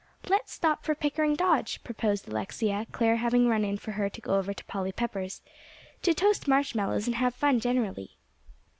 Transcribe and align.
"Let's 0.27 0.51
stop 0.51 0.83
for 0.83 0.95
Pickering 0.95 1.35
Dodge," 1.35 1.83
proposed 1.83 2.27
Alexia, 2.27 2.87
Clare 2.91 3.17
having 3.17 3.47
run 3.47 3.63
in 3.63 3.77
for 3.77 3.91
her 3.91 4.09
to 4.09 4.19
go 4.19 4.33
over 4.33 4.51
to 4.51 4.65
Polly 4.65 4.91
Pepper's, 4.91 5.43
"to 6.01 6.15
toast 6.15 6.47
marshmallows 6.47 7.05
and 7.05 7.17
have 7.17 7.35
fun 7.35 7.59
generally." 7.59 8.17